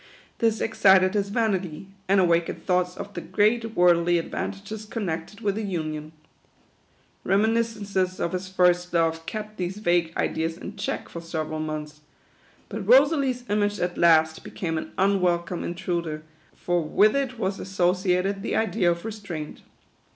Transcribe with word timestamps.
This 0.39 0.61
ex 0.61 0.79
cited 0.79 1.13
his 1.13 1.29
vanity, 1.29 1.85
and 2.07 2.19
awakened 2.19 2.65
thoughts 2.65 2.97
of 2.97 3.13
the 3.13 3.21
great 3.21 3.75
worldly 3.75 4.17
advantages 4.17 4.83
connected 4.85 5.41
with 5.41 5.59
a 5.59 5.61
union. 5.61 6.11
Remi 7.23 7.49
niscences 7.49 8.19
of 8.19 8.31
his 8.31 8.49
first 8.49 8.91
love 8.95 9.23
kept 9.27 9.57
these 9.57 9.77
vague 9.77 10.11
ideas 10.17 10.57
in 10.57 10.75
check 10.75 11.07
for 11.07 11.21
several 11.21 11.59
months; 11.59 12.01
but 12.67 12.81
Rosalie's 12.87 13.43
image 13.47 13.79
at 13.79 13.95
last 13.95 14.43
became 14.43 14.79
an 14.79 14.91
unwelcome 14.97 15.63
intruder; 15.63 16.23
for 16.55 16.81
with 16.81 17.15
it 17.15 17.37
was 17.37 17.59
asso 17.61 17.93
ciated 17.93 18.41
the 18.41 18.55
idea 18.55 18.89
of 18.89 19.05
restraint. 19.05 19.61